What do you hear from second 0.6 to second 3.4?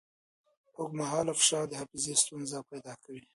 اوږدمهاله فشار د حافظې ستونزې پیدا کوي.